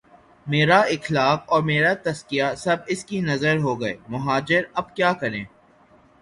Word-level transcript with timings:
میرا 0.47 0.79
اخلاق 0.93 1.43
اور 1.47 1.61
میرا 1.63 1.93
تزکیہ، 2.03 2.43
سب 2.57 2.77
اس 2.87 3.05
کی 3.05 3.21
نذر 3.21 3.57
ہو 3.57 3.79
گئے 3.81 3.95
مہاجر 4.07 4.61
اب 4.73 4.95
کیا 4.95 5.13
کریں؟ 5.13 5.43